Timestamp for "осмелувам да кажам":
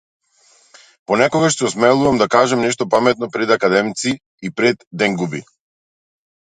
1.69-2.65